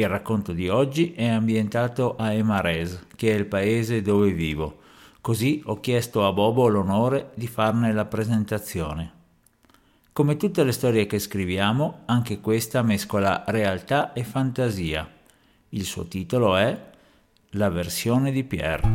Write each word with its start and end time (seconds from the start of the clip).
Il 0.00 0.08
racconto 0.08 0.52
di 0.52 0.68
oggi 0.68 1.12
è 1.12 1.26
ambientato 1.26 2.14
a 2.14 2.32
Emares, 2.32 3.06
che 3.16 3.32
è 3.32 3.36
il 3.36 3.46
paese 3.46 4.00
dove 4.00 4.30
vivo, 4.30 4.78
così 5.20 5.60
ho 5.64 5.80
chiesto 5.80 6.24
a 6.24 6.32
Bobo 6.32 6.68
l'onore 6.68 7.32
di 7.34 7.48
farne 7.48 7.92
la 7.92 8.04
presentazione. 8.04 9.12
Come 10.12 10.36
tutte 10.36 10.62
le 10.62 10.70
storie 10.70 11.06
che 11.06 11.18
scriviamo, 11.18 12.02
anche 12.06 12.38
questa 12.38 12.80
mescola 12.82 13.42
realtà 13.48 14.12
e 14.12 14.22
fantasia. 14.22 15.10
Il 15.70 15.82
suo 15.82 16.04
titolo 16.04 16.54
è 16.54 16.90
La 17.50 17.68
versione 17.68 18.30
di 18.30 18.44
Pierre. 18.44 18.88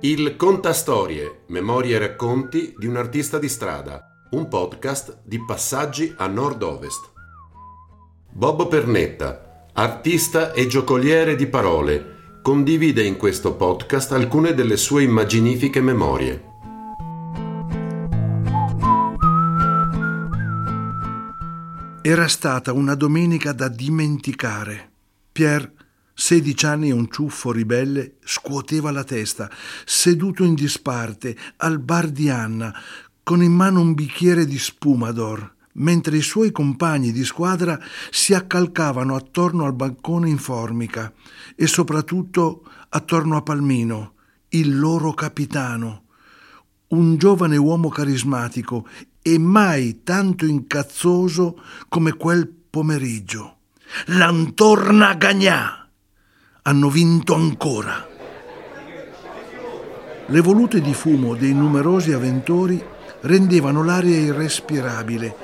Il 0.00 0.34
Contastorie, 0.34 1.42
memorie 1.46 1.94
e 1.94 1.98
racconti 2.00 2.74
di 2.76 2.88
un 2.88 2.96
artista 2.96 3.38
di 3.38 3.48
strada, 3.48 4.26
un 4.30 4.48
podcast 4.48 5.20
di 5.22 5.40
passaggi 5.44 6.12
a 6.16 6.26
nord-ovest. 6.26 7.18
Bob 8.32 8.68
Pernetta, 8.68 9.66
artista 9.72 10.52
e 10.52 10.68
giocoliere 10.68 11.34
di 11.34 11.48
parole, 11.48 12.38
condivide 12.42 13.02
in 13.02 13.16
questo 13.16 13.54
podcast 13.54 14.12
alcune 14.12 14.54
delle 14.54 14.76
sue 14.76 15.02
immaginifiche 15.02 15.80
memorie. 15.80 16.44
Era 22.02 22.28
stata 22.28 22.72
una 22.72 22.94
domenica 22.94 23.52
da 23.52 23.66
dimenticare. 23.66 24.92
Pierre, 25.32 25.72
16 26.14 26.66
anni 26.66 26.88
e 26.90 26.92
un 26.92 27.10
ciuffo 27.10 27.50
ribelle, 27.50 28.14
scuoteva 28.24 28.92
la 28.92 29.04
testa, 29.04 29.50
seduto 29.84 30.44
in 30.44 30.54
disparte, 30.54 31.36
al 31.56 31.80
bar 31.80 32.08
di 32.08 32.30
Anna, 32.30 32.72
con 33.24 33.42
in 33.42 33.52
mano 33.52 33.80
un 33.80 33.92
bicchiere 33.92 34.46
di 34.46 34.58
spuma 34.58 35.10
d'or, 35.10 35.58
mentre 35.74 36.16
i 36.16 36.22
suoi 36.22 36.50
compagni 36.50 37.12
di 37.12 37.24
squadra 37.24 37.78
si 38.10 38.34
accalcavano 38.34 39.14
attorno 39.14 39.64
al 39.64 39.74
bancone 39.74 40.28
in 40.28 40.38
formica 40.38 41.12
e 41.54 41.66
soprattutto 41.66 42.64
attorno 42.88 43.36
a 43.36 43.42
Palmino, 43.42 44.14
il 44.50 44.78
loro 44.78 45.12
capitano, 45.12 46.04
un 46.88 47.16
giovane 47.16 47.56
uomo 47.56 47.88
carismatico 47.88 48.86
e 49.22 49.38
mai 49.38 50.02
tanto 50.02 50.44
incazzoso 50.46 51.62
come 51.88 52.14
quel 52.14 52.48
pomeriggio. 52.48 53.58
L'Antorna 54.06 55.14
Gagnà! 55.14 55.88
Hanno 56.62 56.90
vinto 56.90 57.34
ancora! 57.34 58.08
Le 60.26 60.40
volute 60.40 60.80
di 60.80 60.94
fumo 60.94 61.34
dei 61.34 61.52
numerosi 61.52 62.12
avventori 62.12 62.80
rendevano 63.22 63.84
l'aria 63.84 64.16
irrespirabile, 64.16 65.34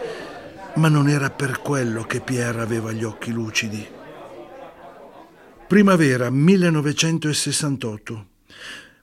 ma 0.75 0.89
non 0.89 1.09
era 1.09 1.31
per 1.31 1.61
quello 1.61 2.05
che 2.05 2.21
Pierre 2.21 2.61
aveva 2.61 2.93
gli 2.93 3.05
occhi 3.05 3.33
lucidi. 3.33 3.87
Primavera 5.67 6.31
1968. 6.31 8.27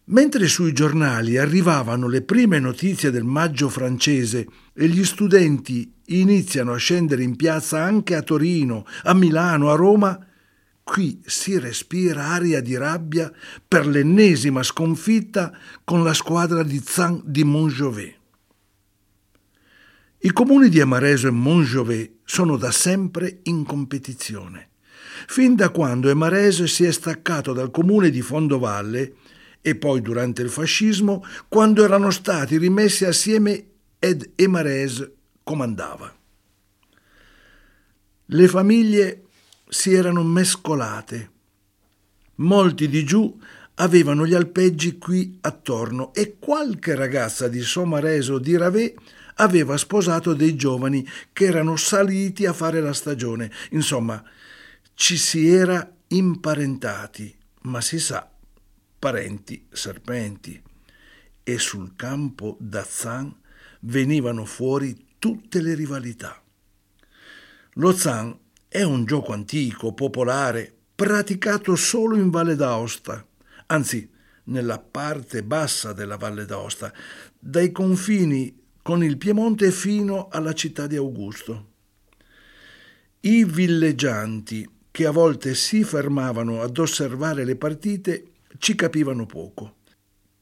Mentre 0.06 0.48
sui 0.48 0.74
giornali 0.74 1.38
arrivavano 1.38 2.08
le 2.08 2.22
prime 2.22 2.60
notizie 2.60 3.10
del 3.10 3.24
maggio 3.24 3.70
francese 3.70 4.48
e 4.74 4.88
gli 4.88 5.04
studenti 5.06 5.94
iniziano 6.08 6.74
a 6.74 6.78
scendere 6.78 7.24
in 7.24 7.36
piazza 7.36 7.82
anche 7.82 8.16
a 8.16 8.22
Torino, 8.22 8.86
a 9.04 9.14
Milano, 9.14 9.72
a 9.72 9.76
Roma, 9.76 10.20
qui 10.84 11.22
si 11.26 11.58
respira 11.58 12.28
aria 12.28 12.62
di 12.62 12.76
rabbia 12.76 13.32
per 13.66 13.88
l'ennesima 13.88 14.62
sconfitta 14.62 15.58
con 15.84 16.04
la 16.04 16.14
squadra 16.14 16.64
di 16.64 16.82
Zan 16.84 17.22
di 17.24 17.44
Montjovet. 17.44 18.22
I 20.26 20.32
comuni 20.32 20.70
di 20.70 20.80
Amareso 20.80 21.28
e 21.28 21.32
Montjovet 21.32 22.20
sono 22.24 22.56
da 22.56 22.72
sempre 22.72 23.40
in 23.44 23.66
competizione. 23.66 24.70
Fin 25.28 25.54
da 25.58 25.68
quando 25.68 26.08
Emareso 26.08 26.66
si 26.66 26.86
è 26.86 26.94
staccato 26.94 27.52
dal 27.52 27.72
comune 27.72 28.10
di 28.10 28.22
Fondovalle 28.22 29.16
e 29.60 29.76
poi 29.76 30.02
durante 30.02 30.42
il 30.42 30.50
fascismo, 30.50 31.26
quando 31.50 31.83
erano 31.83 32.10
stati 32.10 32.58
rimessi 32.58 33.04
assieme 33.04 33.66
ed 34.00 34.32
Emares 34.36 35.12
comandava. 35.44 36.16
Le 38.28 38.48
famiglie 38.48 39.23
si 39.67 39.94
erano 39.94 40.23
mescolate. 40.23 41.32
Molti 42.36 42.88
di 42.88 43.04
giù 43.04 43.38
avevano 43.76 44.26
gli 44.26 44.36
alpeggi 44.36 44.98
qui 44.98 45.38
attorno 45.42 46.14
e 46.14 46.38
qualche 46.39 46.95
ragazza 46.95 47.50
di 47.50 47.60
Somareso 47.60 48.39
di 48.39 48.56
Ravè 48.56 48.94
aveva 49.36 49.77
sposato 49.77 50.33
dei 50.33 50.55
giovani 50.55 51.08
che 51.32 51.45
erano 51.45 51.76
saliti 51.76 52.45
a 52.45 52.54
fare 52.54 52.82
la 52.82 52.94
stagione. 52.94 53.52
Insomma, 53.71 54.23
ci 54.94 55.17
si 55.17 55.48
era 55.48 55.92
imparentati, 56.08 57.36
ma 57.61 57.82
si 57.82 57.99
sa 57.99 58.30
parenti 58.99 59.67
serpenti, 59.71 60.61
e 61.44 61.58
sul 61.58 61.94
campo 61.95 62.58
d'Azzan 62.60 63.36
venivano 63.82 64.45
fuori 64.45 65.08
tutte 65.20 65.61
le 65.61 65.73
rivalità. 65.73 66.42
Lo 67.73 67.92
Zan 67.92 68.38
è 68.67 68.83
un 68.83 69.05
gioco 69.05 69.33
antico, 69.33 69.94
popolare, 69.94 70.73
praticato 70.95 71.76
solo 71.76 72.15
in 72.15 72.30
Valle 72.30 72.55
d'Aosta, 72.55 73.26
anzi 73.67 74.10
nella 74.45 74.80
parte 74.80 75.44
bassa 75.44 75.92
della 75.92 76.17
Valle 76.17 76.45
d'Aosta, 76.45 76.94
dai 77.39 77.71
confini 77.71 78.63
con 78.83 79.04
il 79.04 79.17
Piemonte 79.17 79.71
fino 79.71 80.27
alla 80.30 80.54
città 80.54 80.86
di 80.86 80.98
Augusto. 80.98 81.71
I 83.21 83.45
villeggianti, 83.45 84.70
che 84.92 85.05
a 85.08 85.11
volte 85.11 85.55
si 85.55 85.83
fermavano 85.83 86.61
ad 86.61 86.77
osservare 86.77 87.45
le 87.45 87.55
partite, 87.55 88.26
ci 88.60 88.76
capivano 88.76 89.26
poco. 89.26 89.77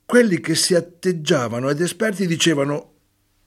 Quelli 0.04 0.42
che 0.42 0.56
si 0.56 0.76
atteggiavano 0.76 1.70
ed 1.70 1.80
esperti 1.80 2.28
dicevano 2.28 2.90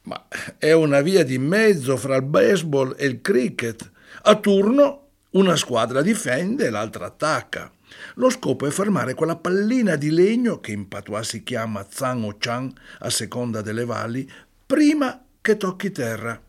ma 0.05 0.27
è 0.59 0.73
una 0.73 1.01
via 1.01 1.25
di 1.25 1.39
mezzo 1.39 1.97
fra 1.97 2.17
il 2.17 2.25
baseball 2.25 2.95
e 2.99 3.07
il 3.07 3.21
cricket. 3.21 3.91
A 4.23 4.37
turno 4.37 5.09
una 5.31 5.57
squadra 5.57 6.03
difende 6.03 6.67
e 6.67 6.71
l'altra 6.71 7.07
attacca. 7.07 7.73
Lo 8.15 8.29
scopo 8.29 8.67
è 8.67 8.71
fermare 8.71 9.15
quella 9.15 9.37
pallina 9.37 9.97
di 9.97 10.11
legno 10.11 10.61
che 10.61 10.73
in 10.73 10.89
patois 10.89 11.29
si 11.29 11.43
chiama 11.43 11.87
Zan 11.89 12.25
o 12.25 12.37
Chan 12.39 12.73
a 13.01 13.11
seconda 13.11 13.63
delle 13.63 13.85
valli 13.85 14.29
prima 14.67 15.25
che 15.41 15.57
tocchi 15.57 15.91
terra. 15.91 16.41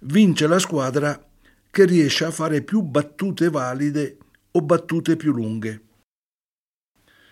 Vince 0.00 0.46
la 0.46 0.58
squadra 0.58 1.20
che 1.70 1.84
riesce 1.86 2.24
a 2.24 2.30
fare 2.30 2.62
più 2.62 2.82
battute 2.82 3.50
valide 3.50 4.18
o 4.52 4.60
battute 4.60 5.16
più 5.16 5.32
lunghe. 5.32 5.82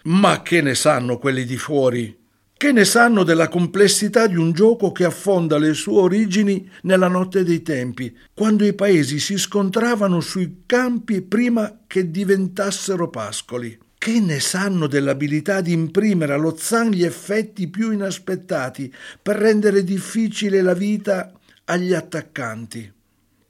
Ma 0.04 0.43
che 0.43 0.62
ne 0.62 0.75
sanno 0.75 1.19
quelli 1.19 1.44
di 1.44 1.56
fuori? 1.56 2.19
Che 2.56 2.72
ne 2.72 2.84
sanno 2.84 3.22
della 3.22 3.48
complessità 3.48 4.26
di 4.26 4.37
un 4.37 4.53
gioco 4.53 4.93
che 4.93 5.04
affonda 5.04 5.59
le 5.59 5.75
sue 5.75 6.00
origini 6.00 6.71
nella 6.82 7.09
notte 7.09 7.44
dei 7.44 7.62
tempi, 7.62 8.15
quando 8.34 8.65
i 8.65 8.75
paesi 8.75 9.19
si 9.19 9.38
scontravano 9.38 10.21
sui 10.21 10.65
campi 10.66 11.22
prima 11.22 11.81
che 11.87 12.10
diventassero 12.10 13.09
pascoli? 13.09 13.78
Che 14.03 14.19
ne 14.19 14.41
sanno 14.41 14.87
dell'abilità 14.87 15.61
di 15.61 15.72
imprimere 15.72 16.33
allo 16.33 16.56
Zan 16.56 16.91
gli 16.91 17.05
effetti 17.05 17.69
più 17.69 17.91
inaspettati 17.91 18.91
per 19.21 19.37
rendere 19.37 19.84
difficile 19.84 20.62
la 20.62 20.72
vita 20.72 21.31
agli 21.65 21.93
attaccanti? 21.93 22.91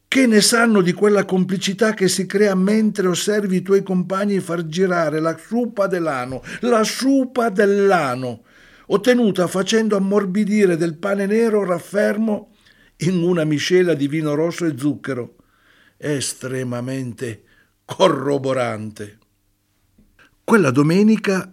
Che 0.08 0.26
ne 0.26 0.40
sanno 0.40 0.80
di 0.80 0.92
quella 0.92 1.24
complicità 1.24 1.94
che 1.94 2.08
si 2.08 2.26
crea 2.26 2.56
mentre 2.56 3.06
osservi 3.06 3.58
i 3.58 3.62
tuoi 3.62 3.84
compagni 3.84 4.40
far 4.40 4.66
girare 4.66 5.20
la 5.20 5.38
supa 5.38 5.86
dell'ano, 5.86 6.42
la 6.62 6.82
supa 6.82 7.48
dell'ano, 7.48 8.42
ottenuta 8.86 9.46
facendo 9.46 9.96
ammorbidire 9.96 10.76
del 10.76 10.96
pane 10.96 11.26
nero 11.26 11.64
raffermo 11.64 12.56
in 12.96 13.22
una 13.22 13.44
miscela 13.44 13.94
di 13.94 14.08
vino 14.08 14.34
rosso 14.34 14.66
e 14.66 14.76
zucchero, 14.76 15.36
estremamente 15.96 17.44
corroborante. 17.84 19.19
Quella 20.50 20.72
domenica 20.72 21.48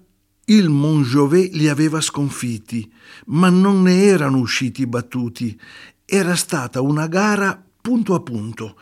il 0.46 0.70
Montjovet 0.70 1.54
li 1.54 1.70
aveva 1.70 2.02
sconfitti, 2.02 2.92
ma 3.28 3.48
non 3.48 3.84
ne 3.84 4.06
erano 4.06 4.40
usciti 4.40 4.88
battuti. 4.88 5.56
Era 6.04 6.36
stata 6.36 6.82
una 6.82 7.06
gara 7.06 7.64
punto 7.80 8.16
a 8.16 8.22
punto 8.22 8.76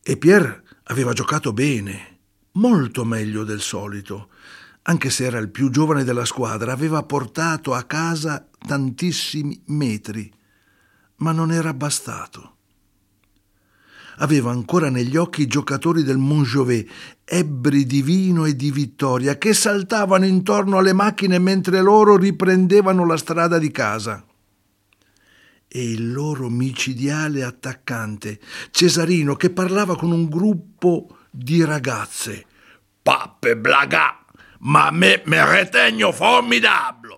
e 0.00 0.16
Pierre 0.16 0.62
aveva 0.84 1.12
giocato 1.12 1.52
bene, 1.52 2.18
molto 2.52 3.04
meglio 3.04 3.42
del 3.42 3.60
solito. 3.60 4.28
Anche 4.82 5.10
se 5.10 5.24
era 5.24 5.38
il 5.38 5.50
più 5.50 5.70
giovane 5.70 6.04
della 6.04 6.24
squadra, 6.24 6.70
aveva 6.70 7.02
portato 7.02 7.74
a 7.74 7.82
casa 7.82 8.48
tantissimi 8.64 9.60
metri, 9.66 10.32
ma 11.16 11.32
non 11.32 11.50
era 11.50 11.74
bastato. 11.74 12.57
Aveva 14.18 14.50
ancora 14.50 14.90
negli 14.90 15.16
occhi 15.16 15.42
i 15.42 15.46
giocatori 15.46 16.02
del 16.02 16.18
Montjovet, 16.18 16.88
ebbri 17.24 17.84
di 17.86 18.02
vino 18.02 18.44
e 18.44 18.56
di 18.56 18.70
vittoria, 18.70 19.38
che 19.38 19.54
saltavano 19.54 20.26
intorno 20.26 20.78
alle 20.78 20.92
macchine 20.92 21.38
mentre 21.38 21.80
loro 21.80 22.16
riprendevano 22.16 23.04
la 23.06 23.16
strada 23.16 23.58
di 23.58 23.70
casa 23.70 24.24
e 25.68 25.90
il 25.90 26.12
loro 26.12 26.48
micidiale 26.48 27.44
attaccante, 27.44 28.40
Cesarino, 28.70 29.36
che 29.36 29.50
parlava 29.50 29.96
con 29.96 30.10
un 30.10 30.28
gruppo 30.28 31.18
di 31.30 31.62
ragazze. 31.62 32.46
Pappe 33.02 33.56
blaga, 33.56 34.24
ma 34.60 34.90
me 34.90 35.22
me 35.26 35.44
retegno 35.44 36.10
formidablo. 36.10 37.16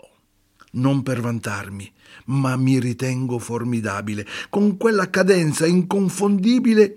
Non 0.72 1.02
per 1.02 1.20
vantarmi, 1.20 1.90
ma 2.30 2.56
mi 2.56 2.78
ritengo 2.78 3.38
formidabile, 3.38 4.26
con 4.48 4.76
quella 4.76 5.10
cadenza 5.10 5.66
inconfondibile 5.66 6.94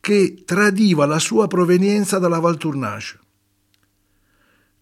che 0.00 0.42
tradiva 0.44 1.06
la 1.06 1.18
sua 1.18 1.46
provenienza 1.46 2.18
dalla 2.18 2.38
Valtournage. 2.38 3.18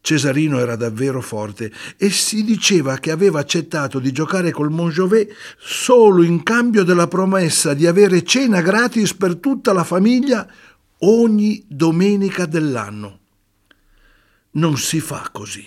Cesarino 0.01 0.59
era 0.59 0.77
davvero 0.77 1.23
forte 1.23 1.73
e 1.97 2.11
si 2.11 2.45
diceva 2.45 2.99
che 2.99 3.11
aveva 3.11 3.41
accettato 3.41 3.99
di 3.99 4.13
giocare 4.13 4.51
col 4.51 4.71
Monjovet 4.71 5.35
solo 5.59 6.23
in 6.23 6.43
cambio 6.43 6.85
della 6.85 7.09
promessa 7.09 7.73
di 7.73 7.87
avere 7.87 8.23
cena 8.23 8.61
gratis 8.61 9.15
per 9.15 9.37
tutta 9.37 9.73
la 9.73 9.83
famiglia 9.83 10.47
ogni 10.99 11.65
domenica 11.67 12.45
dell'anno. 12.45 13.21
Non 14.51 14.77
si 14.77 15.01
fa 15.01 15.31
così. 15.33 15.65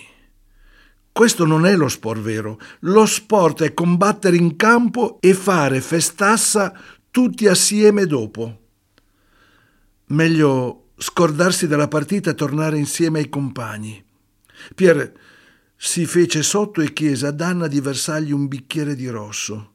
Questo 1.18 1.44
non 1.44 1.66
è 1.66 1.74
lo 1.74 1.88
sport 1.88 2.20
vero. 2.20 2.60
Lo 2.82 3.04
sport 3.04 3.62
è 3.62 3.74
combattere 3.74 4.36
in 4.36 4.54
campo 4.54 5.18
e 5.20 5.34
fare 5.34 5.80
festassa 5.80 6.72
tutti 7.10 7.48
assieme 7.48 8.06
dopo. 8.06 8.60
Meglio 10.10 10.90
scordarsi 10.96 11.66
della 11.66 11.88
partita 11.88 12.30
e 12.30 12.34
tornare 12.36 12.78
insieme 12.78 13.18
ai 13.18 13.28
compagni. 13.28 14.00
Pier 14.76 15.12
si 15.74 16.06
fece 16.06 16.44
sotto 16.44 16.82
e 16.82 16.92
chiese 16.92 17.26
ad 17.26 17.40
Anna 17.40 17.66
di 17.66 17.80
versargli 17.80 18.30
un 18.30 18.46
bicchiere 18.46 18.94
di 18.94 19.08
rosso. 19.08 19.72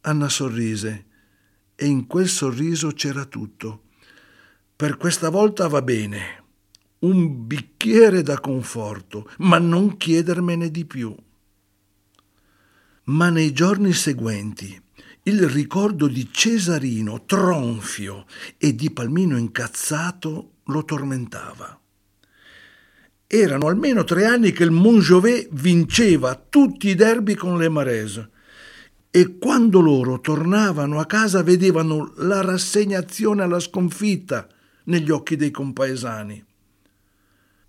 Anna 0.00 0.30
sorrise 0.30 1.04
e 1.74 1.84
in 1.84 2.06
quel 2.06 2.26
sorriso 2.26 2.92
c'era 2.92 3.26
tutto. 3.26 3.82
Per 4.74 4.96
questa 4.96 5.28
volta 5.28 5.68
va 5.68 5.82
bene. 5.82 6.47
Un 7.00 7.46
bicchiere 7.46 8.22
da 8.22 8.40
conforto, 8.40 9.30
ma 9.38 9.58
non 9.58 9.96
chiedermene 9.96 10.70
di 10.70 10.84
più. 10.84 11.14
Ma 13.04 13.28
nei 13.30 13.52
giorni 13.52 13.92
seguenti 13.92 14.82
il 15.22 15.48
ricordo 15.48 16.08
di 16.08 16.28
Cesarino 16.30 17.24
tronfio 17.24 18.24
e 18.56 18.74
di 18.74 18.90
Palmino 18.90 19.36
incazzato 19.36 20.52
lo 20.64 20.84
tormentava. 20.84 21.78
Erano 23.26 23.66
almeno 23.66 24.04
tre 24.04 24.24
anni 24.24 24.52
che 24.52 24.64
il 24.64 24.70
Montjovet 24.70 25.48
vinceva 25.52 26.34
tutti 26.34 26.88
i 26.88 26.94
derby 26.94 27.34
con 27.34 27.58
le 27.58 27.68
Marese 27.68 28.30
e 29.10 29.36
quando 29.38 29.80
loro 29.80 30.20
tornavano 30.20 30.98
a 30.98 31.06
casa 31.06 31.42
vedevano 31.42 32.12
la 32.16 32.40
rassegnazione 32.40 33.42
alla 33.42 33.60
sconfitta 33.60 34.48
negli 34.84 35.10
occhi 35.10 35.36
dei 35.36 35.50
compaesani. 35.50 36.44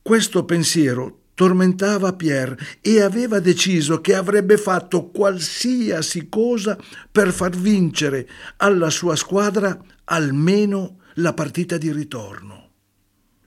Questo 0.09 0.43
pensiero 0.43 1.25
tormentava 1.35 2.13
Pierre 2.13 2.57
e 2.81 2.99
aveva 2.99 3.39
deciso 3.39 4.01
che 4.01 4.15
avrebbe 4.15 4.57
fatto 4.57 5.11
qualsiasi 5.11 6.29
cosa 6.29 6.75
per 7.11 7.31
far 7.31 7.55
vincere 7.55 8.27
alla 8.57 8.89
sua 8.89 9.15
squadra 9.15 9.79
almeno 10.05 11.01
la 11.17 11.35
partita 11.35 11.77
di 11.77 11.91
ritorno 11.91 12.71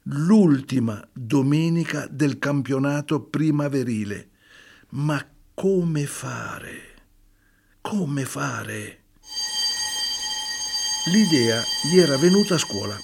l'ultima 0.05 1.05
domenica 1.13 2.07
del 2.09 2.39
campionato 2.39 3.23
primaverile. 3.23 4.29
Ma 4.91 5.21
come 5.55 6.07
fare? 6.07 6.77
Come 7.81 8.25
fare? 8.25 9.03
L'idea 11.11 11.61
gli 11.91 11.99
era 11.99 12.17
venuta 12.19 12.55
a 12.55 12.59
scuola. 12.59 12.97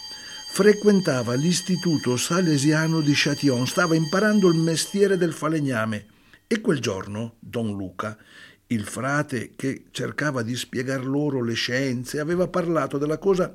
Frequentava 0.58 1.34
l'istituto 1.34 2.16
salesiano 2.16 3.00
di 3.00 3.12
Châtillon, 3.14 3.64
stava 3.64 3.94
imparando 3.94 4.49
il 4.49 4.58
mestiere 4.58 5.16
del 5.16 5.32
falegname 5.32 6.06
e 6.49 6.60
quel 6.60 6.81
giorno 6.81 7.37
Don 7.38 7.76
Luca, 7.76 8.19
il 8.66 8.82
frate 8.82 9.52
che 9.55 9.84
cercava 9.93 10.43
di 10.43 10.56
spiegar 10.56 11.06
loro 11.06 11.44
le 11.44 11.55
scienze, 11.55 12.19
aveva 12.19 12.49
parlato 12.49 12.99
della 12.99 13.19
cosa 13.19 13.55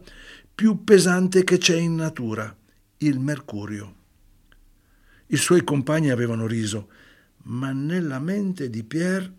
più 0.56 0.86
pesante 0.86 1.44
che 1.44 1.58
c'è 1.58 1.76
in 1.76 1.96
natura, 1.96 2.56
il 3.00 3.20
mercurio. 3.20 3.96
I 5.28 5.36
suoi 5.36 5.66
compagni 5.66 6.10
avevano 6.10 6.48
riso, 6.48 6.88
ma 7.48 7.74
nella 7.74 8.20
mente 8.20 8.70
di 8.70 8.86
Pierre 8.86 9.30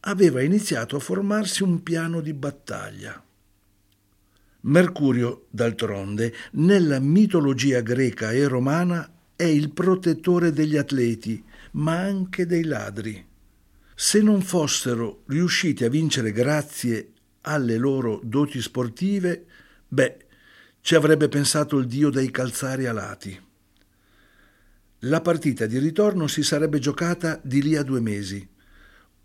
aveva 0.00 0.42
iniziato 0.42 0.96
a 0.96 0.98
formarsi 0.98 1.62
un 1.62 1.80
piano 1.84 2.20
di 2.20 2.34
battaglia. 2.34 3.22
Mercurio, 4.68 5.46
d'altronde, 5.48 6.34
nella 6.52 6.98
mitologia 6.98 7.80
greca 7.80 8.32
e 8.32 8.46
romana 8.46 9.10
è 9.34 9.44
il 9.44 9.70
protettore 9.72 10.52
degli 10.52 10.76
atleti, 10.76 11.42
ma 11.72 11.98
anche 11.98 12.44
dei 12.44 12.64
ladri. 12.64 13.26
Se 13.94 14.20
non 14.20 14.42
fossero 14.42 15.22
riusciti 15.28 15.84
a 15.84 15.88
vincere 15.88 16.32
grazie 16.32 17.12
alle 17.42 17.78
loro 17.78 18.20
doti 18.22 18.60
sportive, 18.60 19.46
beh, 19.88 20.26
ci 20.82 20.94
avrebbe 20.94 21.28
pensato 21.28 21.78
il 21.78 21.86
dio 21.86 22.10
dei 22.10 22.30
calzari 22.30 22.84
alati. 22.84 23.40
La 25.02 25.22
partita 25.22 25.64
di 25.64 25.78
ritorno 25.78 26.26
si 26.26 26.42
sarebbe 26.42 26.78
giocata 26.78 27.40
di 27.42 27.62
lì 27.62 27.74
a 27.74 27.82
due 27.82 28.00
mesi. 28.00 28.46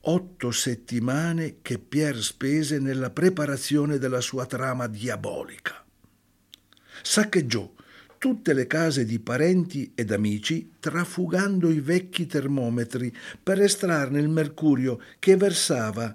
Otto 0.06 0.52
settimane 0.52 1.60
che 1.62 1.80
Pierre 1.80 2.22
spese 2.22 2.78
nella 2.78 3.10
preparazione 3.10 3.98
della 3.98 4.20
sua 4.20 4.46
trama 4.46 4.88
diabolica. 4.88 5.82
Saccheggiò 7.02 7.72
tutte 8.18 8.52
le 8.52 8.68
case 8.68 9.06
di 9.06 9.20
parenti 9.20 9.94
ed 9.96 10.12
amici, 10.12 10.74
trafugando 10.78 11.70
i 11.70 11.80
vecchi 11.80 12.26
termometri 12.26 13.16
per 13.42 13.62
estrarne 13.62 14.20
il 14.20 14.28
mercurio 14.28 15.00
che 15.20 15.38
versava 15.38 16.14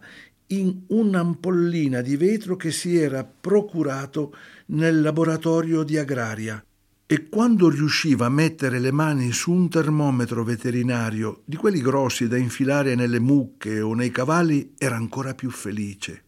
in 0.49 0.83
un'ampollina 0.89 2.03
di 2.03 2.17
vetro 2.17 2.57
che 2.57 2.71
si 2.71 2.95
era 2.95 3.25
procurato 3.25 4.35
nel 4.67 5.01
laboratorio 5.01 5.83
di 5.83 5.97
agraria 5.97 6.63
e 7.11 7.31
quando 7.31 7.71
riusciva 7.71 8.27
a 8.27 8.29
mettere 8.29 8.79
le 8.79 8.93
mani 8.93 9.33
su 9.33 9.51
un 9.51 9.71
termometro 9.71 10.45
veterinario 10.45 11.41
di 11.47 11.57
quelli 11.57 11.81
grossi 11.81 12.29
da 12.29 12.37
infilare 12.37 12.95
nelle 12.95 13.19
mucche 13.19 13.81
o 13.81 13.95
nei 13.95 14.11
cavalli 14.11 14.75
era 14.77 14.97
ancora 14.97 15.33
più 15.35 15.49
felice. 15.49 16.25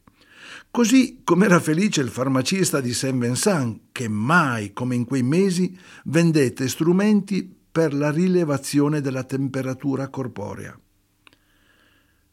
Così 0.71 1.21
come 1.23 1.45
era 1.45 1.61
felice 1.61 2.01
il 2.01 2.09
farmacista 2.09 2.81
di 2.81 2.95
Saint 2.95 3.23
Vincent, 3.23 3.81
che 3.93 4.09
mai, 4.09 4.73
come 4.73 4.95
in 4.95 5.05
quei 5.05 5.23
mesi, 5.23 5.79
vendette 6.05 6.67
strumenti 6.67 7.55
per 7.71 7.93
la 7.93 8.11
rilevazione 8.11 9.03
della 9.03 9.25
temperatura 9.25 10.09
corporea. 10.09 10.81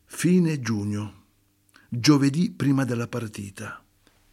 Fine 0.05 0.62
giugno, 0.62 1.24
giovedì 1.89 2.50
prima 2.51 2.86
della 2.86 3.10
partita. 3.10 3.83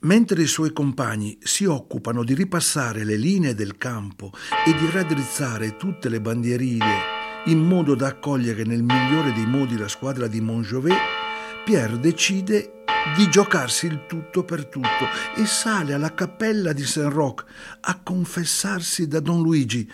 Mentre 0.05 0.43
i 0.43 0.47
suoi 0.47 0.73
compagni 0.73 1.37
si 1.43 1.65
occupano 1.65 2.25
di 2.25 2.35
ripassare 2.35 3.05
le 3.05 3.17
linee 3.17 3.55
del 3.55 3.77
campo 3.77 4.33
e 4.67 4.75
di 4.75 4.91
raddrizzare 4.91 5.77
tutte 5.77 6.09
le 6.09 6.21
bandierine 6.21 7.23
in 7.47 7.59
modo 7.59 7.95
da 7.95 8.07
accogliere 8.07 8.65
nel 8.65 8.83
migliore 8.83 9.33
dei 9.35 9.47
modi 9.47 9.77
la 9.77 9.89
squadra 9.89 10.29
di 10.29 10.41
Montjovet, 10.41 10.97
Pierre 11.65 12.01
decide 12.01 12.85
di 13.17 13.29
giocarsi 13.29 13.85
il 13.85 14.07
tutto 14.07 14.45
per 14.45 14.65
tutto 14.67 15.05
e 15.37 15.45
sale 15.45 15.93
alla 15.93 16.15
cappella 16.15 16.73
di 16.73 16.85
Saint-Roch 16.85 17.45
a 17.81 18.01
confessarsi 18.01 19.07
da 19.09 19.21
Don 19.21 19.43
Luigi, 19.43 19.91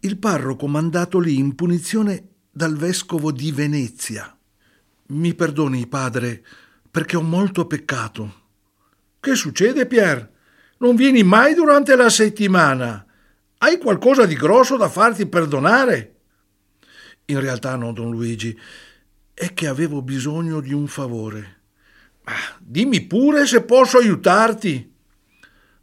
il 0.00 0.18
parroco 0.18 0.66
mandato 0.66 1.18
lì 1.18 1.38
in 1.38 1.54
punizione 1.54 2.28
dal 2.50 2.76
vescovo 2.76 3.32
di 3.32 3.50
Venezia. 3.52 4.36
Mi 5.08 5.34
perdoni, 5.34 5.86
padre, 5.86 6.44
perché 6.90 7.16
ho 7.16 7.22
molto 7.22 7.66
peccato. 7.66 8.40
Che 9.22 9.36
succede, 9.36 9.86
Pier? 9.86 10.28
Non 10.78 10.96
vieni 10.96 11.22
mai 11.22 11.54
durante 11.54 11.94
la 11.94 12.10
settimana. 12.10 13.06
Hai 13.58 13.78
qualcosa 13.78 14.26
di 14.26 14.34
grosso 14.34 14.76
da 14.76 14.88
farti 14.88 15.26
perdonare? 15.26 16.16
In 17.26 17.38
realtà 17.38 17.76
no, 17.76 17.92
don 17.92 18.10
Luigi. 18.10 18.58
È 19.32 19.54
che 19.54 19.68
avevo 19.68 20.02
bisogno 20.02 20.58
di 20.58 20.72
un 20.72 20.88
favore. 20.88 21.60
Ma 22.24 22.32
dimmi 22.58 23.02
pure 23.02 23.46
se 23.46 23.62
posso 23.62 23.98
aiutarti. 23.98 24.92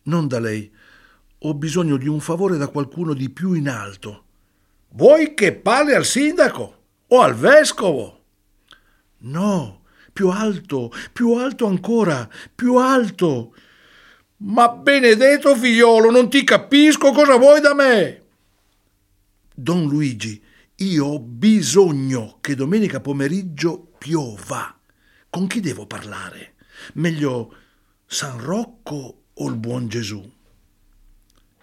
Non 0.03 0.27
da 0.27 0.41
lei. 0.41 0.69
Ho 1.43 1.53
bisogno 1.53 1.96
di 1.96 2.10
un 2.10 2.19
favore 2.19 2.58
da 2.58 2.67
qualcuno 2.67 3.13
di 3.13 3.29
più 3.29 3.53
in 3.53 3.69
alto. 3.69 4.25
Vuoi 4.89 5.34
che 5.34 5.53
parli 5.53 5.93
al 5.93 6.03
sindaco 6.03 6.88
o 7.08 7.22
al 7.22 7.36
vescovo? 7.36 8.25
No, 9.19 9.79
più 10.20 10.28
alto, 10.28 10.92
più 11.14 11.32
alto 11.36 11.66
ancora, 11.66 12.30
più 12.54 12.76
alto. 12.76 13.56
Ma 14.40 14.68
benedetto 14.68 15.56
figliolo, 15.56 16.12
non 16.12 16.30
ti 16.30 16.44
capisco 16.44 17.14
cosa 17.14 17.38
vuoi 17.38 17.62
da 17.62 17.74
me. 17.74 18.24
Don 19.56 19.88
Luigi, 19.88 20.44
io 20.76 21.06
ho 21.06 21.20
bisogno 21.20 22.40
che 22.42 22.54
domenica 22.54 23.00
pomeriggio 23.00 23.94
piova. 23.98 24.78
Con 25.30 25.48
chi 25.48 25.62
devo 25.62 25.86
parlare? 25.86 26.56
Meglio 26.96 27.56
San 28.06 28.44
Rocco 28.44 29.24
o 29.34 29.48
il 29.48 29.56
buon 29.56 29.88
Gesù? 29.88 30.22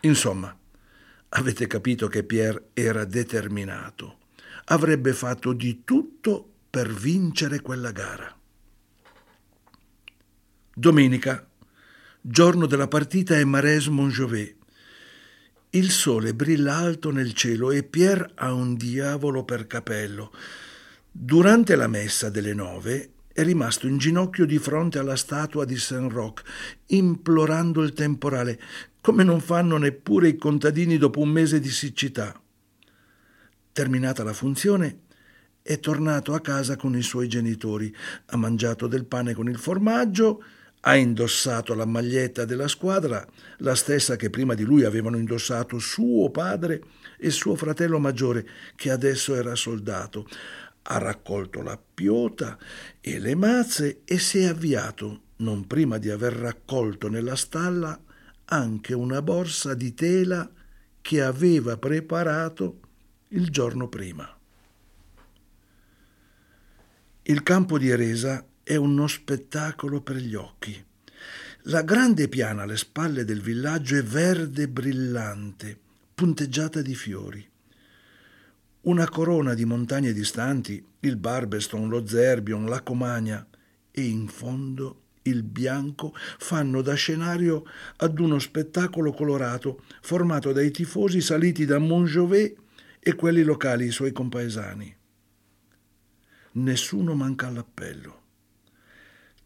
Insomma, 0.01 0.59
avete 1.29 1.67
capito 1.67 2.09
che 2.09 2.25
Pierre 2.25 2.71
era 2.73 3.05
determinato. 3.05 4.17
Avrebbe 4.69 5.13
fatto 5.13 5.53
di 5.53 5.83
tutto 5.85 6.53
per 6.71 6.91
vincere 6.91 7.61
quella 7.61 7.93
gara. 7.93 8.36
Domenica, 10.79 11.43
giorno 12.21 12.67
della 12.67 12.87
partita 12.87 13.35
è 13.35 13.43
Mares-Montjovet. 13.45 14.57
Il 15.71 15.91
sole 15.91 16.35
brilla 16.35 16.77
alto 16.77 17.11
nel 17.11 17.33
cielo 17.33 17.71
e 17.71 17.83
Pierre 17.83 18.33
ha 18.35 18.53
un 18.53 18.77
diavolo 18.77 19.43
per 19.43 19.67
capello. 19.67 20.35
Durante 21.11 21.77
la 21.77 21.87
messa 21.87 22.29
delle 22.29 22.53
nove 22.53 23.13
è 23.33 23.43
rimasto 23.43 23.87
in 23.87 23.97
ginocchio 23.97 24.45
di 24.45 24.59
fronte 24.59 24.99
alla 24.99 25.17
statua 25.17 25.65
di 25.65 25.79
Saint 25.79 26.13
Roch, 26.13 26.43
implorando 26.89 27.83
il 27.83 27.95
temporale, 27.95 28.61
come 29.01 29.25
non 29.25 29.41
fanno 29.41 29.79
neppure 29.79 30.29
i 30.29 30.37
contadini 30.37 30.99
dopo 30.99 31.21
un 31.21 31.31
mese 31.31 31.59
di 31.59 31.71
siccità. 31.71 32.39
Terminata 33.73 34.23
la 34.23 34.35
funzione, 34.35 35.05
è 35.63 35.81
tornato 35.81 36.35
a 36.35 36.41
casa 36.41 36.77
con 36.77 36.95
i 36.95 37.03
suoi 37.03 37.29
genitori, 37.29 37.97
ha 38.27 38.37
mangiato 38.37 38.87
del 38.87 39.07
pane 39.07 39.33
con 39.33 39.49
il 39.49 39.57
formaggio, 39.57 40.45
ha 40.89 40.95
indossato 40.95 41.75
la 41.75 41.85
maglietta 41.85 42.45
della 42.45 42.69
squadra, 42.69 43.27
la 43.59 43.75
stessa 43.75 44.15
che 44.15 44.31
prima 44.31 44.55
di 44.55 44.63
lui 44.63 44.85
avevano 44.85 45.17
indossato 45.17 45.81
suo 45.81 46.31
padre 46.31 46.81
e 47.19 47.31
suo 47.31 47.57
fratello 47.57 47.99
maggiore, 47.99 48.47
che 48.77 48.93
adesso 48.93 49.35
era 49.35 49.57
soldato. 49.57 50.29
Ha 50.83 50.99
raccolto 50.99 51.61
la 51.63 51.77
piota 51.77 52.57
e 53.01 53.19
le 53.19 53.35
mazze 53.35 54.03
e 54.05 54.19
si 54.21 54.39
è 54.39 54.45
avviato, 54.45 55.23
non 55.39 55.67
prima 55.67 55.99
di 55.99 56.09
aver 56.09 56.35
raccolto 56.35 57.09
nella 57.09 57.35
stalla 57.35 58.01
anche 58.45 58.95
una 58.95 59.21
borsa 59.23 59.75
di 59.75 59.93
tela 59.93 60.49
che 61.01 61.21
aveva 61.21 61.77
preparato 61.79 62.79
il 63.31 63.51
giorno 63.51 63.89
prima. 63.89 64.33
Il 67.23 67.43
campo 67.43 67.77
di 67.77 67.89
Eresa 67.89 68.47
è 68.69 68.75
uno 68.75 69.07
spettacolo 69.07 70.01
per 70.01 70.17
gli 70.17 70.35
occhi. 70.35 70.85
La 71.69 71.83
grande 71.83 72.27
piana 72.27 72.63
alle 72.63 72.77
spalle 72.77 73.25
del 73.25 73.41
villaggio 73.41 73.97
è 73.97 74.03
verde 74.03 74.67
brillante, 74.67 75.79
punteggiata 76.13 76.83
di 76.83 76.97
fiori. 76.97 77.49
Una 78.81 79.09
corona 79.09 79.55
di 79.55 79.65
montagne 79.65 80.13
distanti, 80.13 80.85
il 80.99 81.15
Barbeston, 81.15 81.89
lo 81.89 82.05
Zerbion, 82.09 82.67
la 82.67 82.83
Comagna 82.83 83.47
e 83.93 84.03
in 84.03 84.27
fondo 84.27 85.03
il 85.23 85.45
bianco 85.45 86.13
fanno 86.17 86.83
da 86.83 86.95
scenario 86.95 87.65
ad 87.99 88.19
uno 88.19 88.41
spettacolo 88.41 89.13
colorato 89.13 89.85
formato 90.01 90.51
dai 90.51 90.73
tifosi 90.73 91.21
saliti 91.21 91.67
da 91.67 91.79
Montjovet 91.79 92.57
e 92.99 93.15
quelli 93.15 93.45
locali, 93.45 93.87
i 93.87 93.93
suoi 93.93 94.11
compaesani. 94.11 94.93
Nessuno 96.55 97.15
manca 97.15 97.47
all'appello. 97.47 98.25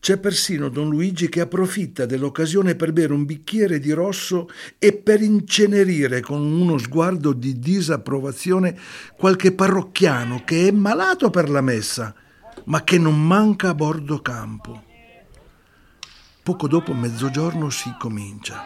C'è 0.00 0.16
persino 0.16 0.70
Don 0.70 0.88
Luigi 0.88 1.28
che 1.28 1.42
approfitta 1.42 2.06
dell'occasione 2.06 2.74
per 2.74 2.90
bere 2.90 3.12
un 3.12 3.26
bicchiere 3.26 3.78
di 3.78 3.92
rosso 3.92 4.48
e 4.78 4.94
per 4.94 5.20
incenerire 5.20 6.22
con 6.22 6.40
uno 6.40 6.78
sguardo 6.78 7.34
di 7.34 7.58
disapprovazione 7.58 8.78
qualche 9.14 9.52
parrocchiano 9.52 10.40
che 10.42 10.68
è 10.68 10.70
malato 10.70 11.28
per 11.28 11.50
la 11.50 11.60
messa, 11.60 12.14
ma 12.64 12.82
che 12.82 12.96
non 12.96 13.22
manca 13.22 13.68
a 13.68 13.74
bordo 13.74 14.22
campo. 14.22 14.84
Poco 16.42 16.66
dopo 16.66 16.94
mezzogiorno 16.94 17.68
si 17.68 17.94
comincia. 17.98 18.62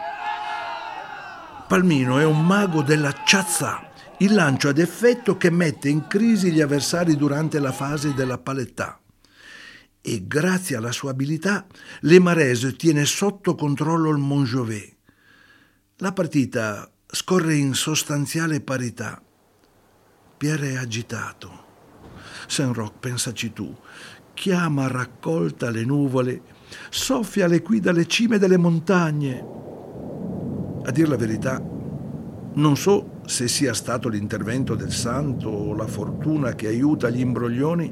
Palmino 1.67 2.17
è 2.17 2.23
un 2.23 2.45
mago 2.45 2.81
della 2.81 3.13
ciazza, 3.25 3.89
il 4.19 4.33
lancio 4.33 4.69
ad 4.69 4.77
effetto 4.77 5.35
che 5.35 5.49
mette 5.49 5.89
in 5.89 6.07
crisi 6.07 6.53
gli 6.53 6.61
avversari 6.61 7.17
durante 7.17 7.59
la 7.59 7.73
fase 7.73 8.13
della 8.13 8.37
palettà 8.37 9.01
e 10.07 10.27
grazie 10.27 10.75
alla 10.75 10.91
sua 10.91 11.09
abilità 11.09 11.65
le 12.01 12.19
Marese 12.19 12.75
tiene 12.75 13.05
sotto 13.05 13.55
controllo 13.55 14.11
il 14.11 14.17
Montjovet. 14.17 14.95
La 15.97 16.13
partita 16.13 16.87
scorre 17.07 17.55
in 17.55 17.73
sostanziale 17.73 18.61
parità. 18.61 19.19
Pierre 20.37 20.73
è 20.73 20.75
agitato. 20.75 21.63
Saint 22.45 22.75
Roch, 22.75 22.99
pensaci 22.99 23.51
tu, 23.51 23.75
chiama 24.35 24.87
raccolta 24.87 25.71
le 25.71 25.83
nuvole, 25.83 26.41
soffiale 26.91 27.63
qui 27.63 27.79
dalle 27.79 28.05
cime 28.05 28.37
delle 28.37 28.57
montagne. 28.57 29.43
A 30.83 30.91
dir 30.91 31.09
la 31.09 31.17
verità, 31.17 31.59
non 32.53 32.77
so 32.77 33.21
se 33.25 33.47
sia 33.47 33.73
stato 33.73 34.07
l'intervento 34.07 34.75
del 34.75 34.91
santo 34.91 35.49
o 35.49 35.73
la 35.73 35.87
fortuna 35.87 36.53
che 36.53 36.67
aiuta 36.67 37.09
gli 37.09 37.21
imbroglioni, 37.21 37.91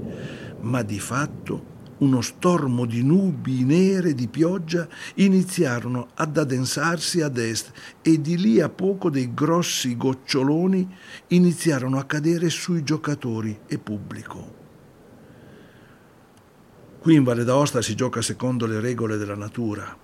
ma 0.60 0.84
di 0.84 1.00
fatto 1.00 1.72
uno 2.00 2.22
stormo 2.22 2.86
di 2.86 3.04
nubi 3.04 3.64
nere 3.64 4.14
di 4.14 4.28
pioggia 4.28 4.88
iniziarono 5.16 6.10
ad 6.16 6.38
addensarsi 6.38 7.22
ad 7.22 7.38
est 7.38 7.72
e 8.02 8.20
di 8.20 8.38
lì 8.38 8.60
a 8.60 8.70
poco 8.70 9.10
dei 9.10 9.34
grossi 9.34 9.96
goccioloni 9.96 10.96
iniziarono 11.28 11.98
a 11.98 12.06
cadere 12.06 12.50
sui 12.50 12.84
giocatori 12.84 13.60
e 13.68 13.78
pubblico. 13.78 14.62
Qui 17.00 17.16
in 17.16 17.24
Valle 17.24 17.44
d'Aosta 17.44 17.82
si 17.82 17.96
gioca 17.96 18.22
secondo 18.22 18.66
le 18.66 18.80
regole 18.80 19.18
della 19.18 19.36
natura. 19.36 19.98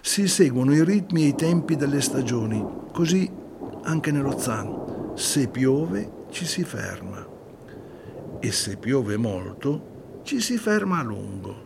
Si 0.00 0.26
seguono 0.28 0.72
i 0.72 0.82
ritmi 0.82 1.24
e 1.24 1.28
i 1.28 1.34
tempi 1.34 1.76
delle 1.76 2.00
stagioni, 2.00 2.64
così 2.92 3.30
anche 3.82 4.10
nello 4.10 4.38
Zan. 4.38 5.12
Se 5.14 5.48
piove 5.48 6.26
ci 6.30 6.46
si 6.46 6.64
ferma 6.64 7.26
e 8.40 8.52
se 8.52 8.76
piove 8.76 9.16
molto 9.16 9.96
ci 10.28 10.42
si 10.42 10.58
ferma 10.58 10.98
a 10.98 11.02
lungo. 11.02 11.62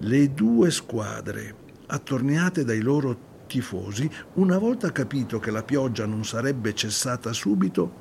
Le 0.00 0.34
due 0.34 0.70
squadre, 0.70 1.54
attorniate 1.86 2.62
dai 2.62 2.82
loro 2.82 3.46
tifosi, 3.46 4.10
una 4.34 4.58
volta 4.58 4.92
capito 4.92 5.38
che 5.38 5.50
la 5.50 5.62
pioggia 5.62 6.04
non 6.04 6.26
sarebbe 6.26 6.74
cessata 6.74 7.32
subito, 7.32 8.00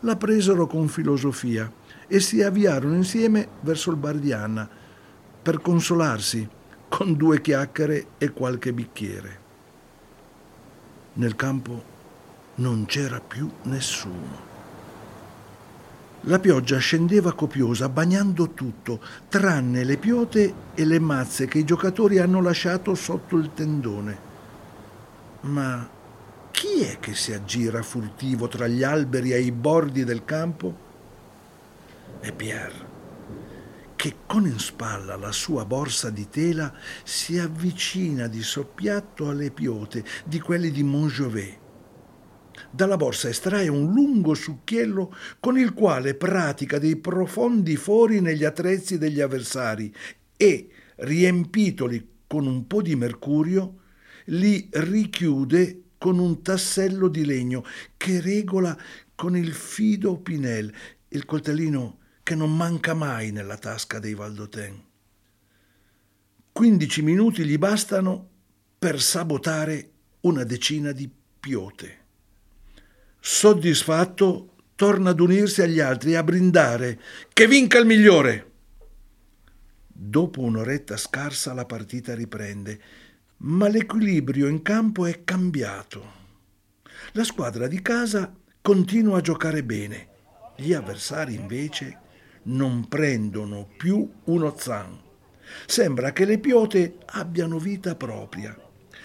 la 0.00 0.16
presero 0.16 0.66
con 0.66 0.88
filosofia 0.88 1.70
e 2.06 2.20
si 2.20 2.40
avviarono 2.40 2.94
insieme 2.94 3.48
verso 3.60 3.90
il 3.90 3.98
bar 3.98 4.16
di 4.16 4.32
Anna 4.32 4.66
per 5.42 5.60
consolarsi 5.60 6.48
con 6.88 7.16
due 7.16 7.42
chiacchiere 7.42 8.12
e 8.16 8.30
qualche 8.30 8.72
bicchiere. 8.72 9.40
Nel 11.12 11.36
campo 11.36 11.84
non 12.54 12.86
c'era 12.86 13.20
più 13.20 13.46
nessuno. 13.64 14.49
La 16.24 16.38
pioggia 16.38 16.76
scendeva 16.76 17.32
copiosa, 17.32 17.88
bagnando 17.88 18.50
tutto, 18.50 19.00
tranne 19.30 19.84
le 19.84 19.96
piote 19.96 20.54
e 20.74 20.84
le 20.84 20.98
mazze 20.98 21.46
che 21.46 21.58
i 21.58 21.64
giocatori 21.64 22.18
hanno 22.18 22.42
lasciato 22.42 22.94
sotto 22.94 23.38
il 23.38 23.52
tendone. 23.54 24.28
Ma 25.42 25.88
chi 26.50 26.82
è 26.82 26.98
che 27.00 27.14
si 27.14 27.32
aggira 27.32 27.82
furtivo 27.82 28.48
tra 28.48 28.66
gli 28.66 28.82
alberi 28.82 29.32
ai 29.32 29.50
bordi 29.50 30.04
del 30.04 30.26
campo? 30.26 30.88
È 32.20 32.30
Pierre, 32.32 32.86
che 33.96 34.16
con 34.26 34.44
in 34.44 34.58
spalla 34.58 35.16
la 35.16 35.32
sua 35.32 35.64
borsa 35.64 36.10
di 36.10 36.28
tela 36.28 36.70
si 37.02 37.38
avvicina 37.38 38.26
di 38.26 38.42
soppiatto 38.42 39.30
alle 39.30 39.50
piote 39.50 40.04
di 40.24 40.38
quelli 40.38 40.70
di 40.70 40.82
Montjovet 40.82 41.59
dalla 42.70 42.96
borsa 42.96 43.28
estrae 43.28 43.68
un 43.68 43.92
lungo 43.92 44.34
succhiello 44.34 45.14
con 45.40 45.58
il 45.58 45.72
quale 45.72 46.14
pratica 46.14 46.78
dei 46.78 46.96
profondi 46.96 47.76
fori 47.76 48.20
negli 48.20 48.44
attrezzi 48.44 48.98
degli 48.98 49.20
avversari 49.20 49.92
e, 50.36 50.68
riempitoli 50.96 52.08
con 52.26 52.46
un 52.46 52.66
po' 52.66 52.80
di 52.80 52.94
mercurio, 52.94 53.78
li 54.26 54.68
richiude 54.70 55.82
con 55.98 56.18
un 56.18 56.42
tassello 56.42 57.08
di 57.08 57.24
legno 57.24 57.64
che 57.96 58.20
regola 58.20 58.76
con 59.14 59.36
il 59.36 59.52
fido 59.52 60.18
Pinel, 60.18 60.72
il 61.08 61.24
coltellino 61.24 61.98
che 62.22 62.34
non 62.34 62.56
manca 62.56 62.94
mai 62.94 63.32
nella 63.32 63.58
tasca 63.58 63.98
dei 63.98 64.14
Valdoten. 64.14 64.82
Quindici 66.52 67.02
minuti 67.02 67.44
gli 67.44 67.58
bastano 67.58 68.28
per 68.78 69.00
sabotare 69.00 69.90
una 70.20 70.44
decina 70.44 70.92
di 70.92 71.10
piote. 71.40 71.99
Soddisfatto, 73.20 74.54
torna 74.74 75.10
ad 75.10 75.20
unirsi 75.20 75.60
agli 75.60 75.78
altri 75.78 76.12
e 76.12 76.16
a 76.16 76.22
brindare 76.22 76.98
che 77.34 77.46
vinca 77.46 77.78
il 77.78 77.84
migliore. 77.84 78.50
Dopo 79.86 80.40
un'oretta 80.40 80.96
scarsa 80.96 81.52
la 81.52 81.66
partita 81.66 82.14
riprende, 82.14 82.80
ma 83.38 83.68
l'equilibrio 83.68 84.48
in 84.48 84.62
campo 84.62 85.04
è 85.04 85.22
cambiato. 85.22 86.18
La 87.12 87.24
squadra 87.24 87.66
di 87.66 87.82
casa 87.82 88.34
continua 88.62 89.18
a 89.18 89.20
giocare 89.20 89.62
bene, 89.62 90.08
gli 90.56 90.72
avversari 90.72 91.34
invece 91.34 91.98
non 92.44 92.88
prendono 92.88 93.68
più 93.76 94.10
uno 94.24 94.54
zan. 94.56 94.98
Sembra 95.66 96.12
che 96.12 96.24
le 96.24 96.38
piote 96.38 96.96
abbiano 97.06 97.58
vita 97.58 97.94
propria. 97.94 98.56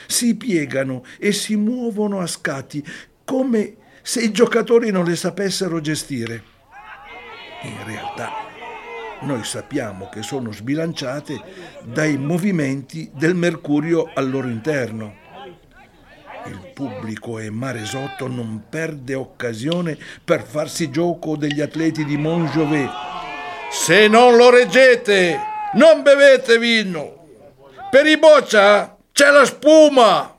Si 0.07 0.35
piegano 0.35 1.03
e 1.19 1.33
si 1.33 1.57
muovono 1.57 2.21
a 2.21 2.27
scatti 2.27 2.85
come 3.25 3.83
se 4.07 4.21
i 4.21 4.31
giocatori 4.31 4.91
non 4.91 5.03
le 5.03 5.15
sapessero 5.15 5.81
gestire. 5.81 6.43
In 7.63 7.83
realtà 7.85 8.33
noi 9.21 9.43
sappiamo 9.43 10.09
che 10.09 10.21
sono 10.21 10.51
sbilanciate 10.51 11.41
dai 11.81 12.15
movimenti 12.15 13.09
del 13.11 13.33
mercurio 13.33 14.11
al 14.13 14.29
loro 14.29 14.47
interno. 14.47 15.15
Il 16.45 16.69
pubblico 16.71 17.39
e 17.39 17.49
Maresotto 17.49 18.27
non 18.27 18.65
perde 18.69 19.15
occasione 19.15 19.97
per 20.23 20.43
farsi 20.43 20.91
gioco 20.91 21.35
degli 21.35 21.59
atleti 21.59 22.05
di 22.05 22.15
Montjovet. 22.15 22.91
Se 23.71 24.07
non 24.07 24.35
lo 24.35 24.51
reggete, 24.51 25.39
non 25.73 26.03
bevete 26.03 26.59
vino. 26.59 27.25
Per 27.89 28.05
i 28.05 28.19
boccia 28.19 28.95
c'è 29.11 29.31
la 29.31 29.45
spuma. 29.45 30.34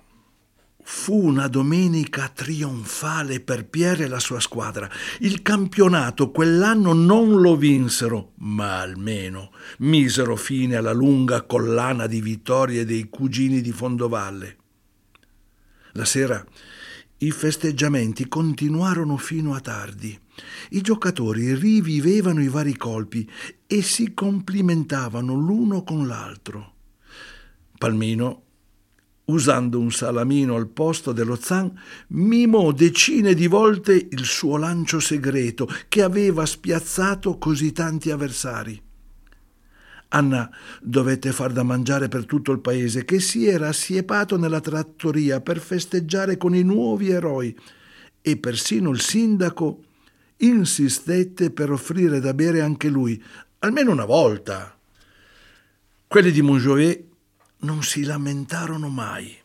Fu 0.88 1.20
una 1.20 1.48
domenica 1.48 2.28
trionfale 2.28 3.40
per 3.40 3.66
Pierre 3.66 4.04
e 4.04 4.06
la 4.06 4.20
sua 4.20 4.38
squadra. 4.38 4.88
Il 5.18 5.42
campionato 5.42 6.30
quell'anno 6.30 6.92
non 6.92 7.40
lo 7.40 7.56
vinsero, 7.56 8.34
ma 8.36 8.82
almeno 8.82 9.50
misero 9.78 10.36
fine 10.36 10.76
alla 10.76 10.92
lunga 10.92 11.42
collana 11.42 12.06
di 12.06 12.20
vittorie 12.20 12.84
dei 12.84 13.08
cugini 13.08 13.60
di 13.62 13.72
Fondovalle. 13.72 14.56
La 15.94 16.04
sera 16.04 16.42
i 17.18 17.30
festeggiamenti 17.32 18.28
continuarono 18.28 19.16
fino 19.16 19.54
a 19.54 19.60
tardi. 19.60 20.16
I 20.70 20.80
giocatori 20.82 21.52
rivivevano 21.56 22.40
i 22.40 22.48
vari 22.48 22.76
colpi 22.76 23.28
e 23.66 23.82
si 23.82 24.14
complimentavano 24.14 25.34
l'uno 25.34 25.82
con 25.82 26.06
l'altro. 26.06 26.74
Palmino, 27.76 28.42
usando 29.26 29.78
un 29.78 29.90
salamino 29.90 30.54
al 30.54 30.68
posto 30.68 31.12
dello 31.12 31.36
zan, 31.36 31.72
mimò 32.08 32.72
decine 32.72 33.34
di 33.34 33.46
volte 33.46 34.08
il 34.10 34.24
suo 34.24 34.56
lancio 34.56 35.00
segreto 35.00 35.68
che 35.88 36.02
aveva 36.02 36.46
spiazzato 36.46 37.38
così 37.38 37.72
tanti 37.72 38.10
avversari. 38.10 38.82
Anna 40.08 40.48
dovette 40.80 41.32
far 41.32 41.52
da 41.52 41.64
mangiare 41.64 42.08
per 42.08 42.26
tutto 42.26 42.52
il 42.52 42.60
paese 42.60 43.04
che 43.04 43.18
si 43.18 43.46
era 43.46 43.68
assiepato 43.68 44.38
nella 44.38 44.60
trattoria 44.60 45.40
per 45.40 45.58
festeggiare 45.58 46.36
con 46.36 46.54
i 46.54 46.62
nuovi 46.62 47.10
eroi 47.10 47.56
e 48.22 48.36
persino 48.36 48.90
il 48.90 49.00
sindaco 49.00 49.82
insistette 50.38 51.50
per 51.50 51.72
offrire 51.72 52.20
da 52.20 52.34
bere 52.34 52.60
anche 52.60 52.88
lui, 52.88 53.20
almeno 53.60 53.90
una 53.90 54.04
volta. 54.04 54.78
Quelli 56.06 56.30
di 56.30 56.42
Montjoie 56.42 57.05
non 57.66 57.82
si 57.82 58.04
lamentarono 58.04 58.88
mai. 58.88 59.36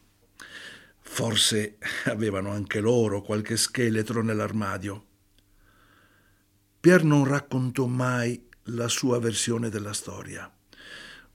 Forse 1.00 1.80
avevano 2.06 2.52
anche 2.52 2.80
loro 2.80 3.24
qualche 3.24 3.58
scheletro 3.58 4.22
nell'armadio. 4.22 5.06
Pier 6.80 7.04
non 7.04 7.26
raccontò 7.26 7.88
mai 7.88 8.48
la 8.66 8.88
sua 8.88 9.20
versione 9.20 9.70
della 9.70 9.94
storia. 9.94 10.50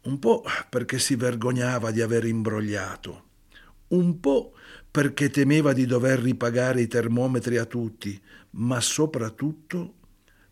Un 0.02 0.21
po' 0.21 0.45
perché 0.69 1.00
si 1.00 1.16
vergognava 1.16 1.90
di 1.90 2.00
aver 2.00 2.25
imbrogliato, 2.25 3.25
un 3.88 4.21
po' 4.21 4.55
perché 4.88 5.28
temeva 5.28 5.73
di 5.73 5.87
dover 5.87 6.21
ripagare 6.21 6.83
i 6.83 6.87
termometri 6.87 7.57
a 7.57 7.64
tutti, 7.64 8.19
ma 8.50 8.81
soprattutto 8.81 9.95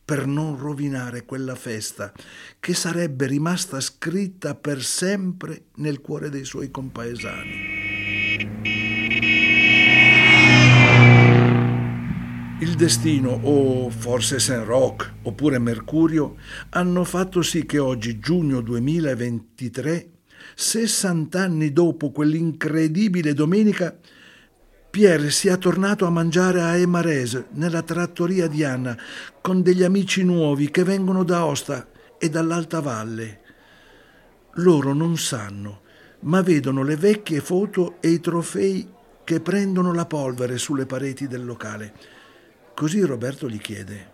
per 0.05 0.27
non 0.27 0.59
rovinare 0.59 1.25
quella 1.25 1.55
festa 1.55 2.13
che 2.61 2.75
sarebbe 2.75 3.27
rimasta 3.27 3.81
scritta 3.81 4.55
per 4.55 4.83
sempre 4.83 5.67
nel 5.77 6.01
cuore 6.01 6.29
dei 6.29 6.45
suoi 6.45 6.71
compaesani. 6.71 7.83
Il 12.61 12.75
destino, 12.77 13.31
o 13.31 13.91
forse 13.91 14.39
Saint 14.39 14.65
Roch, 14.65 15.13
oppure 15.23 15.59
Mercurio, 15.59 16.37
hanno 16.71 17.05
fatto 17.05 17.43
sì 17.43 17.67
che 17.67 17.79
oggi, 17.79 18.19
giugno 18.19 18.61
2023, 18.61 20.11
60 20.55 21.41
anni 21.41 21.73
dopo 21.73 22.11
quell'incredibile 22.11 23.35
domenica, 23.35 23.99
Pierre 24.95 25.33
sia 25.33 25.57
tornato 25.57 26.07
a 26.07 26.11
mangiare 26.11 26.63
a 26.63 26.77
Emarese, 26.77 27.47
nella 27.55 27.83
trattoria 27.83 28.47
di 28.47 28.63
Anna, 28.63 28.97
con 29.41 29.61
degli 29.61 29.83
amici 29.83 30.23
nuovi 30.23 30.71
che 30.71 30.85
vengono 30.85 31.25
da 31.25 31.47
Osta 31.47 31.89
e 32.17 32.29
dall'Alta 32.29 32.81
Valle. 32.81 33.41
Loro 34.53 34.93
non 34.93 35.17
sanno, 35.17 35.81
ma 36.21 36.43
vedono 36.43 36.85
le 36.85 36.95
vecchie 36.95 37.41
foto 37.41 37.97
e 37.99 38.11
i 38.11 38.21
trofei 38.21 38.89
che 39.25 39.41
prendono 39.41 39.93
la 39.93 40.07
polvere 40.07 40.59
sulle 40.59 40.87
pareti 40.87 41.27
del 41.27 41.45
locale. 41.45 41.93
Così 42.73 43.01
Roberto 43.01 43.49
gli 43.49 43.59
chiede, 43.59 44.13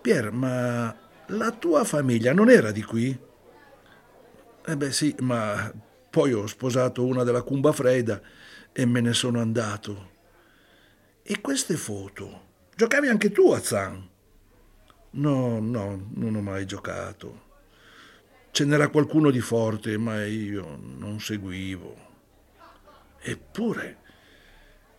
Pier, 0.00 0.32
ma 0.32 0.92
la 1.26 1.50
tua 1.52 1.84
famiglia 1.84 2.32
non 2.32 2.50
era 2.50 2.72
di 2.72 2.82
qui? 2.82 3.16
Eh 4.66 4.76
beh 4.76 4.90
sì, 4.90 5.14
ma 5.20 5.72
poi 6.10 6.32
ho 6.32 6.48
sposato 6.48 7.04
una 7.04 7.22
della 7.22 7.42
Cumba 7.42 7.70
Freda 7.70 8.20
e 8.78 8.86
me 8.86 9.00
ne 9.00 9.12
sono 9.12 9.40
andato. 9.40 10.10
E 11.24 11.40
queste 11.40 11.76
foto? 11.76 12.46
Giocavi 12.76 13.08
anche 13.08 13.32
tu 13.32 13.50
a 13.50 13.60
Zan? 13.60 14.08
No, 15.10 15.58
no, 15.58 16.10
non 16.14 16.36
ho 16.36 16.40
mai 16.40 16.64
giocato. 16.64 17.46
Ce 18.52 18.64
n'era 18.64 18.86
qualcuno 18.86 19.32
di 19.32 19.40
forte, 19.40 19.98
ma 19.98 20.24
io 20.24 20.78
non 20.80 21.18
seguivo. 21.18 21.96
Eppure, 23.18 23.98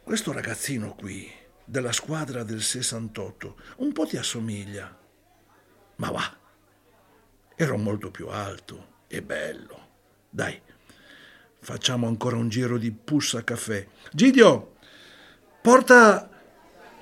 questo 0.03 0.33
ragazzino 0.33 0.93
qui 0.93 1.31
della 1.63 1.93
squadra 1.93 2.43
del 2.43 2.61
68 2.61 3.55
un 3.77 3.93
po' 3.93 4.05
ti 4.05 4.17
assomiglia. 4.17 4.93
Ma 5.95 6.11
va, 6.11 6.37
ero 7.55 7.77
molto 7.77 8.11
più 8.11 8.27
alto 8.27 9.03
e 9.07 9.21
bello. 9.21 9.87
Dai, 10.29 10.61
facciamo 11.59 12.07
ancora 12.07 12.35
un 12.35 12.49
giro 12.49 12.77
di 12.77 12.91
pussa 12.91 13.43
caffè. 13.43 13.85
Gidio, 14.11 14.75
porta 15.61 16.29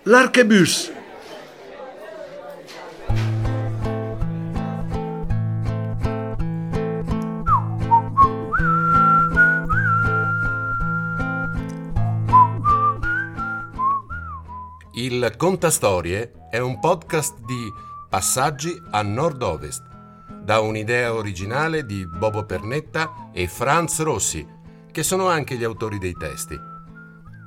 l'archebus. 0.04 0.92
Il 14.94 15.36
Contastorie 15.38 16.32
è 16.50 16.58
un 16.58 16.80
podcast 16.80 17.38
di 17.46 17.72
Passaggi 18.10 18.76
a 18.92 19.04
Nord-Ovest, 19.04 19.87
da 20.48 20.62
un'idea 20.62 21.14
originale 21.14 21.86
di 21.86 22.08
Bobo 22.08 22.46
Pernetta 22.46 23.32
e 23.34 23.50
Franz 23.50 24.00
Rossi, 24.00 24.48
che 24.90 25.04
sono 25.04 25.28
anche 25.28 25.58
gli 25.58 25.66
autori 25.66 25.98
dei 25.98 26.14
testi. 26.14 26.58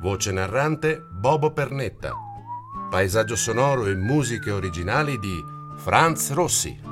Voce 0.02 0.30
narrante 0.32 1.06
Bobo 1.10 1.50
Pernetta. 1.50 2.12
Paesaggio 2.90 3.36
sonoro 3.36 3.86
e 3.86 3.94
musiche 3.94 4.50
originali 4.50 5.18
di 5.18 5.42
Franz 5.76 6.34
Rossi. 6.34 6.89